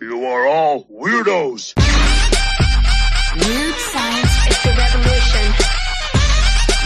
[0.00, 1.74] You are all weirdos.
[3.34, 5.54] Weird science is the revolution.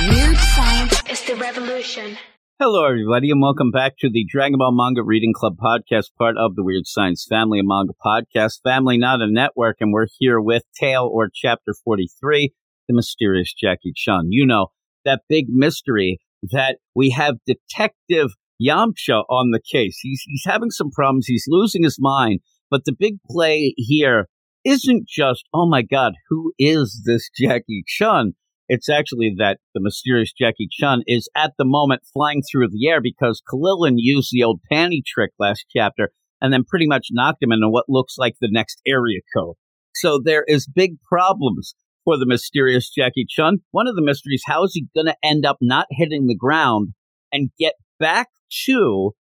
[0.09, 2.17] Weird science is the revolution.
[2.59, 6.55] Hello, everybody, and welcome back to the Dragon Ball Manga Reading Club podcast, part of
[6.55, 9.77] the Weird Science Family, a manga podcast family, not a network.
[9.81, 12.55] And we're here with Tale or Chapter 43,
[12.89, 14.29] The Mysterious Jackie Chun.
[14.31, 14.69] You know,
[15.05, 16.19] that big mystery
[16.51, 19.99] that we have Detective Yamcha on the case.
[20.01, 21.27] He's, he's having some problems.
[21.27, 22.41] He's losing his mind.
[22.73, 24.29] But the big play here
[24.65, 28.33] isn't just, oh my God, who is this Jackie Chun?
[28.67, 33.03] It's actually that the mysterious Jackie Chun is at the moment flying through the air
[33.03, 37.53] because Krillin used the old panty trick last chapter and then pretty much knocked him
[37.53, 39.57] into what looks like the next area code.
[39.95, 41.75] So there is big problems
[42.07, 43.59] for the mysterious Jackie Chun.
[43.73, 46.95] One of the mysteries, how is he going to end up not hitting the ground
[47.31, 48.29] and get back
[48.65, 49.13] to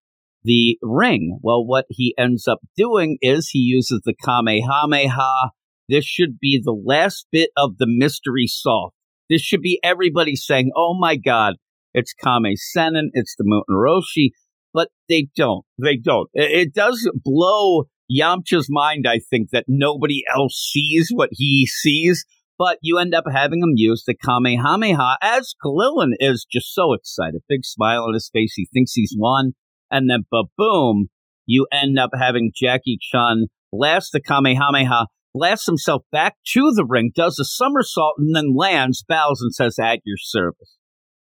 [0.44, 1.38] the ring?
[1.42, 5.50] Well, what he ends up doing is he uses the Kamehameha.
[5.88, 8.94] This should be the last bit of the mystery solved.
[9.28, 11.54] This should be everybody saying, oh my God,
[11.94, 14.30] it's Kame Sennin, it's the Muten Roshi,
[14.72, 15.64] but they don't.
[15.82, 16.28] They don't.
[16.34, 22.24] It does blow Yamcha's mind, I think, that nobody else sees what he sees,
[22.58, 27.42] but you end up having him use the Kamehameha as Krillin is just so excited.
[27.48, 28.54] Big smile on his face.
[28.54, 29.52] He thinks he's won.
[29.92, 31.08] And then, ba boom,
[31.46, 37.12] you end up having Jackie Chun blast the Kamehameha, blasts himself back to the ring,
[37.14, 40.78] does a somersault, and then lands, bows, and says, At your service.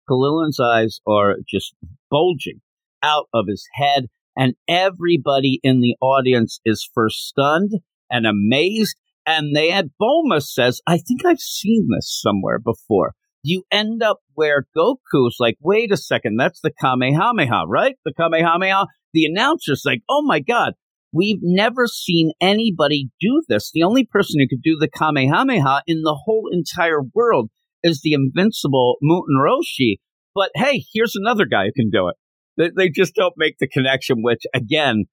[0.09, 1.75] Krillin's eyes are just
[2.11, 2.61] bulging
[3.03, 7.73] out of his head, and everybody in the audience is first stunned
[8.11, 8.97] and amazed.
[9.27, 13.15] And they had Bulma says, I think I've seen this somewhere before.
[13.43, 17.97] You end up where Goku's like, wait a second, that's the Kamehameha, right?
[18.05, 18.87] The Kamehameha.
[19.15, 20.75] The announcer's like, oh my God,
[21.13, 23.71] we've never seen anybody do this.
[23.73, 27.51] The only person who could do the Kamehameha in the whole entire world
[27.83, 29.97] is the invincible Muten Roshi.
[30.35, 32.17] But hey, here's another guy who can do it.
[32.57, 35.05] They, they just don't make the connection, which again,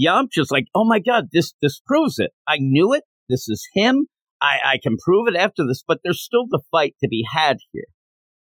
[0.00, 2.32] Yamcha's like, oh my God, this, this proves it.
[2.46, 3.04] I knew it.
[3.28, 4.06] This is him.
[4.40, 7.58] I, I can prove it after this, but there's still the fight to be had
[7.72, 7.86] here.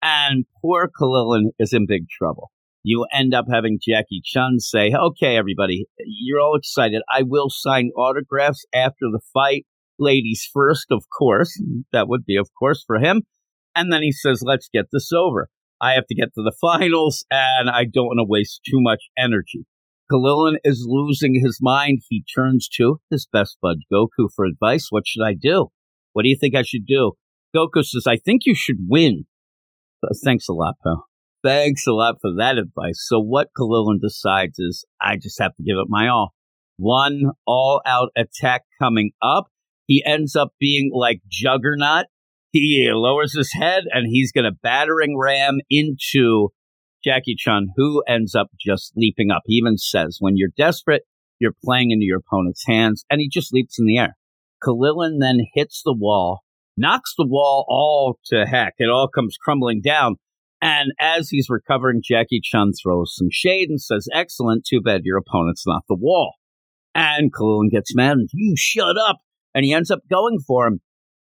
[0.01, 2.51] And poor Krillin is in big trouble.
[2.83, 7.01] You end up having Jackie Chun say, okay, everybody, you're all excited.
[7.11, 9.65] I will sign autographs after the fight.
[9.97, 11.59] Ladies first, of course.
[11.91, 13.23] That would be, of course, for him.
[13.75, 15.49] And then he says, let's get this over.
[15.81, 19.01] I have to get to the finals and I don't want to waste too much
[19.17, 19.65] energy.
[20.11, 22.01] Krillin is losing his mind.
[22.09, 24.87] He turns to his best bud Goku for advice.
[24.89, 25.67] What should I do?
[26.13, 27.13] What do you think I should do?
[27.55, 29.25] Goku says, I think you should win.
[30.03, 31.05] Uh, thanks a lot, pal.
[31.43, 33.05] Thanks a lot for that advice.
[33.07, 36.33] So what Krillin decides is I just have to give it my all.
[36.77, 39.47] One all out attack coming up.
[39.87, 42.05] He ends up being like Juggernaut.
[42.51, 46.49] He lowers his head and he's going to battering ram into
[47.05, 49.43] Jackie Chun, who ends up just leaping up.
[49.45, 51.03] He even says, when you're desperate,
[51.39, 54.15] you're playing into your opponent's hands, and he just leaps in the air.
[54.63, 56.41] Krillin then hits the wall,
[56.77, 58.73] knocks the wall all to heck.
[58.77, 60.15] It all comes crumbling down.
[60.61, 65.17] And as he's recovering, Jackie Chun throws some shade and says, Excellent, too bad your
[65.17, 66.33] opponent's not the wall.
[66.95, 69.17] And Krillin gets mad and, You shut up.
[69.53, 70.79] And he ends up going for him.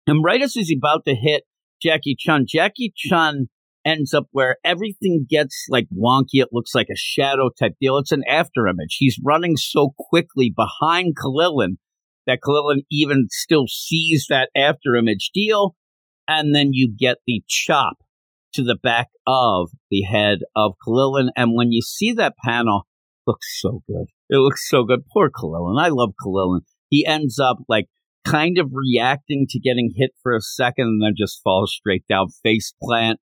[0.06, 1.44] And right as he's about to hit
[1.82, 3.48] Jackie Chun, Jackie Chun
[3.88, 6.34] ends up where everything gets like wonky.
[6.42, 7.98] It looks like a shadow type deal.
[7.98, 8.96] It's an after image.
[8.98, 11.76] He's running so quickly behind Krillin
[12.26, 15.74] that Krillin even still sees that after image deal.
[16.28, 17.96] And then you get the chop
[18.52, 21.28] to the back of the head of Krillin.
[21.36, 22.82] And when you see that panel,
[23.26, 24.06] looks so good.
[24.28, 25.00] It looks so good.
[25.12, 25.80] Poor Krillin.
[25.80, 26.60] I love Krillin.
[26.90, 27.86] He ends up like
[28.24, 32.28] kind of reacting to getting hit for a second and then just falls straight down
[32.42, 33.20] face plant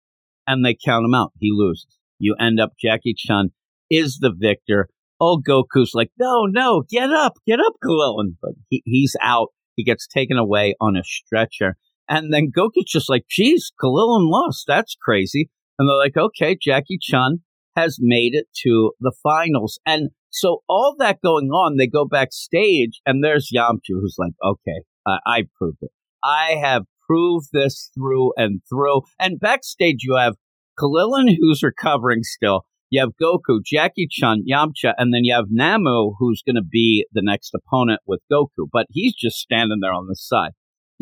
[0.47, 1.33] and they count him out.
[1.39, 1.99] He loses.
[2.19, 3.51] You end up Jackie Chun
[3.91, 4.89] is the victor.
[5.21, 8.37] Oh, Goku's like, no, no, get up, get up, Krillin.
[8.41, 9.49] But he, he's out.
[9.77, 11.77] He gets taken away on a stretcher.
[12.09, 14.65] And then Goku's just like, geez, Krillin lost.
[14.67, 15.51] That's crazy.
[15.79, 17.39] And they're like, okay, Jackie Chun
[17.77, 19.79] has made it to the finals.
[19.87, 24.83] And so all that going on, they go backstage and there's Yamcha who's like, okay,
[25.07, 25.91] uh, I proved it.
[26.23, 29.03] I have prove this through and through.
[29.19, 30.35] And backstage, you have
[30.79, 32.63] Krillin, who's recovering still.
[32.91, 37.07] You have Goku, Jackie Chun, Yamcha, and then you have Namu, who's going to be
[37.13, 38.69] the next opponent with Goku.
[38.71, 40.53] But he's just standing there on the side.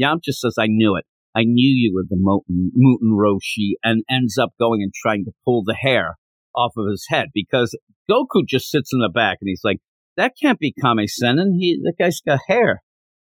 [0.01, 1.05] Yamcha says, I knew it.
[1.35, 5.63] I knew you were the Muten, Roshi, and ends up going and trying to pull
[5.65, 6.17] the hair
[6.55, 7.77] off of his head because
[8.11, 9.79] Goku just sits in the back and he's like,
[10.17, 11.53] that can't be Kami Sennin.
[11.59, 12.83] He, the guy's got hair.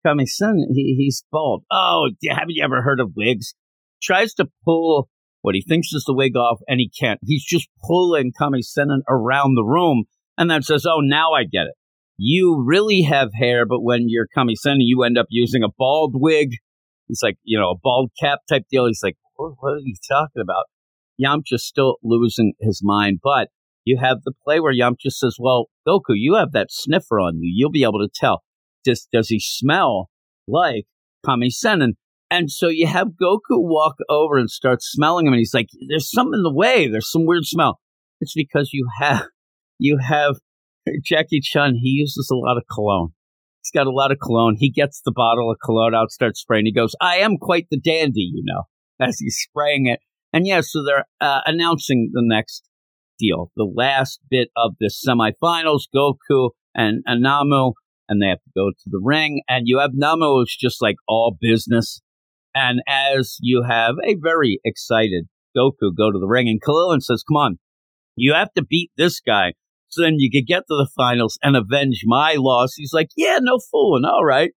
[0.06, 1.64] Kami Sennin, he, he's bald.
[1.72, 3.56] Oh, haven't you ever heard of wigs?
[4.02, 5.10] Tries to pull
[5.42, 7.20] what he thinks is the wig off, and he can't.
[7.24, 10.06] He's just pulling Kami Sennin around the room,
[10.38, 11.76] and then says, "Oh, now I get it.
[12.18, 16.14] You really have hair, but when you're Kami Sennin, you end up using a bald
[16.16, 16.50] wig."
[17.08, 18.88] He's like, you know, a bald cap type deal.
[18.88, 20.66] He's like, what, what are you talking about?
[21.22, 23.50] Yamcha's still losing his mind, but
[23.86, 27.52] you have the play where Yamcha says, Well, Goku, you have that sniffer on you.
[27.56, 28.44] You'll be able to tell.
[28.86, 30.10] Does, does he smell
[30.48, 30.86] like
[31.26, 31.94] Kami Sennin?
[32.32, 36.12] And so you have Goku walk over and start smelling him, and he's like, There's
[36.12, 36.88] something in the way.
[36.88, 37.80] There's some weird smell.
[38.20, 39.28] It's because you have
[39.80, 40.36] you have
[41.04, 43.10] Jackie Chun, he uses a lot of cologne.
[43.62, 44.56] He's got a lot of cologne.
[44.60, 46.66] He gets the bottle of cologne out, starts spraying.
[46.66, 48.64] He goes, I am quite the dandy, you know,
[49.06, 50.00] as he's spraying it.
[50.32, 52.64] And yeah, so they're uh, announcing the next
[53.18, 57.72] deal, the last bit of the semifinals, Goku and, and Namu,
[58.08, 59.42] and they have to go to the ring.
[59.48, 62.02] And you have it's just like all business.
[62.54, 65.26] And as you have a very excited
[65.56, 67.60] Goku go to the ring, and Krillin says, Come on,
[68.16, 69.54] you have to beat this guy
[69.90, 72.74] so then you could get to the finals and avenge my loss.
[72.76, 74.04] He's like, Yeah, no fooling.
[74.06, 74.52] All right.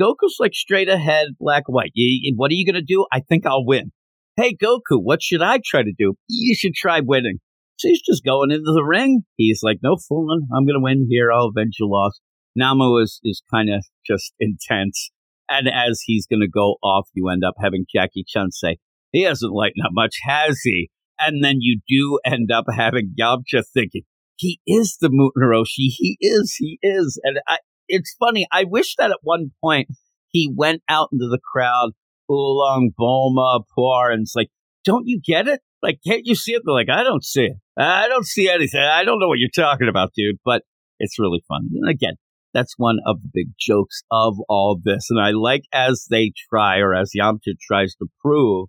[0.00, 1.92] Goku's like straight ahead, black and white.
[2.36, 3.06] what are you going to do?
[3.12, 3.90] I think I'll win.
[4.36, 6.14] Hey, Goku, what should I try to do?
[6.28, 7.38] You should try winning.
[7.78, 9.22] So he's just going into the ring.
[9.36, 10.46] He's like, no fooling.
[10.54, 11.32] I'm going to win here.
[11.32, 12.20] I'll avenge your loss.
[12.58, 15.10] Namu is, is kind of just intense.
[15.48, 18.76] And as he's going to go off, you end up having Jackie Chun say,
[19.12, 20.90] he hasn't lightened up much, has he?
[21.18, 24.02] And then you do end up having Yamcha thinking,
[24.36, 25.88] he is the Muten Roshi.
[25.96, 27.18] He is, he is.
[27.24, 27.58] And I,
[27.88, 28.46] it's funny.
[28.52, 29.88] I wish that at one point
[30.28, 31.92] he went out into the crowd
[32.30, 34.48] Oolong, Bulma, Puar, and it's like,
[34.84, 35.60] don't you get it?
[35.82, 36.62] Like, can't you see it?
[36.64, 37.56] They're like, I don't see it.
[37.76, 38.80] I don't see anything.
[38.80, 40.36] I don't know what you're talking about, dude.
[40.44, 40.62] But
[40.98, 41.68] it's really funny.
[41.74, 42.14] And again,
[42.54, 45.06] that's one of the big jokes of all this.
[45.10, 48.68] And I like as they try, or as Yamcha tries to prove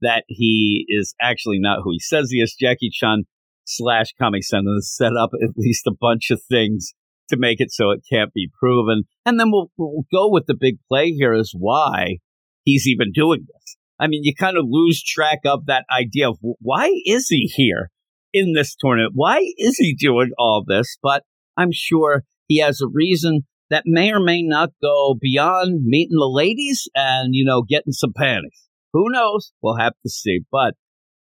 [0.00, 2.56] that he is actually not who he says he is.
[2.58, 3.24] Jackie Chun
[3.64, 6.92] slash Kami Sennin has set up at least a bunch of things
[7.28, 9.04] to make it so it can't be proven.
[9.24, 12.18] And then we'll, we'll go with the big play here is why
[12.62, 13.76] he's even doing this.
[13.98, 17.90] I mean, you kind of lose track of that idea of why is he here
[18.32, 19.12] in this tournament?
[19.14, 20.98] Why is he doing all this?
[21.02, 21.24] But
[21.56, 26.30] I'm sure he has a reason that may or may not go beyond meeting the
[26.30, 28.68] ladies and, you know, getting some panties.
[28.92, 29.52] Who knows?
[29.62, 30.40] We'll have to see.
[30.50, 30.74] But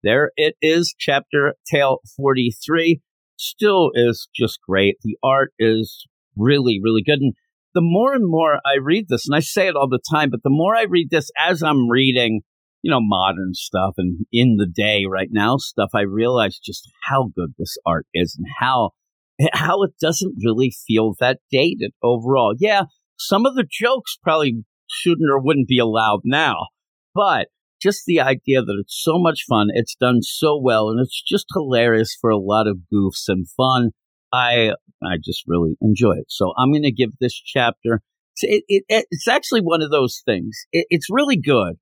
[0.04, 3.02] there it is, chapter tale 43.
[3.38, 4.96] Still is just great.
[5.04, 6.06] The art is
[6.36, 7.20] really, really good.
[7.20, 7.34] And
[7.74, 10.44] the more and more I read this, and I say it all the time, but
[10.44, 12.42] the more I read this as I'm reading,
[12.82, 17.30] you know, modern stuff and in the day right now stuff, I realize just how
[17.36, 18.92] good this art is and how
[19.54, 22.56] how it doesn't really feel that dated overall.
[22.58, 22.84] Yeah,
[23.18, 26.68] some of the jokes probably shouldn't or wouldn't be allowed now,
[27.14, 27.48] but
[27.82, 31.46] just the idea that it's so much fun, it's done so well, and it's just
[31.54, 33.92] hilarious for a lot of goofs and fun.
[34.34, 34.72] I
[35.04, 36.26] I just really enjoy it.
[36.30, 38.02] So I'm going to give this chapter.
[38.42, 40.58] It, it, it's actually one of those things.
[40.72, 41.76] It, it's really good,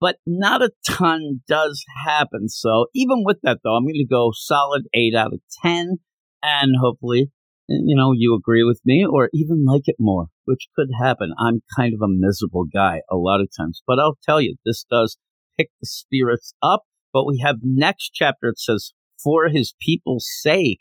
[0.00, 2.48] but not a ton does happen.
[2.48, 5.98] So even with that, though, I'm going to go solid eight out of ten,
[6.42, 7.30] and hopefully,
[7.68, 11.32] you know, you agree with me or even like it more, which could happen.
[11.38, 14.84] I'm kind of a miserable guy a lot of times, but I'll tell you, this
[14.90, 15.18] does
[15.56, 16.82] pick the spirits up.
[17.12, 18.48] But we have next chapter.
[18.48, 18.92] It says,
[19.22, 20.78] "For His people's sake."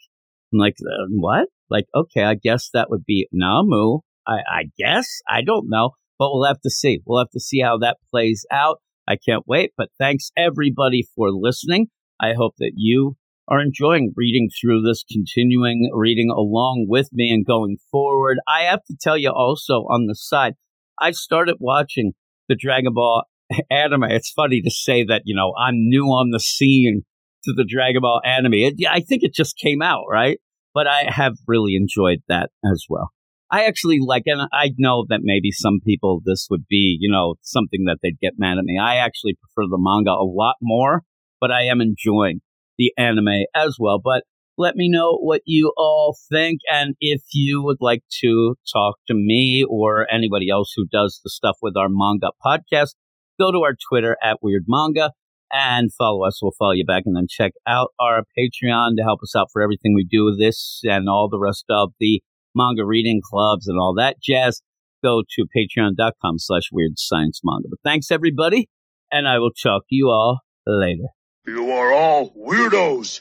[0.54, 1.48] I'm like, uh, what?
[1.70, 4.00] Like, okay, I guess that would be Namu.
[4.28, 5.08] I, I guess.
[5.28, 5.92] I don't know.
[6.18, 7.00] But we'll have to see.
[7.06, 8.78] We'll have to see how that plays out.
[9.08, 9.72] I can't wait.
[9.78, 11.88] But thanks everybody for listening.
[12.20, 13.16] I hope that you
[13.50, 18.38] are enjoying reading through this, continuing reading along with me and going forward.
[18.48, 20.54] I have to tell you also on the side,
[21.00, 22.14] I started watching
[22.48, 23.24] the Dragon Ball
[23.72, 24.04] anime.
[24.04, 27.04] It's funny to say that, you know, I'm new on the scene
[27.46, 28.54] to the Dragon Ball anime.
[28.54, 30.38] It, I think it just came out, right?
[30.74, 33.10] But I have really enjoyed that as well.
[33.52, 37.36] I actually like, and I know that maybe some people this would be, you know,
[37.42, 38.78] something that they'd get mad at me.
[38.78, 41.02] I actually prefer the manga a lot more,
[41.42, 42.42] but I am enjoying
[42.80, 44.00] the anime as well.
[44.04, 44.24] But
[44.58, 46.62] let me know what you all think.
[46.72, 51.30] And if you would like to talk to me or anybody else who does the
[51.30, 52.96] stuff with our manga podcast,
[53.40, 55.12] go to our Twitter at Weird Manga
[55.52, 56.40] and follow us.
[56.42, 59.62] We'll follow you back and then check out our Patreon to help us out for
[59.62, 62.22] everything we do with this and all the rest of the
[62.56, 64.62] manga reading clubs and all that jazz.
[65.04, 67.70] Go to patreon.com slash weird science manga.
[67.70, 68.68] But thanks everybody,
[69.10, 71.08] and I will talk to you all later.
[71.50, 73.20] You are all weirdos.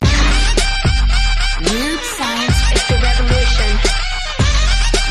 [1.60, 3.70] Weird science is the revolution.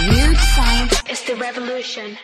[0.08, 2.18] Weird science is the revolution.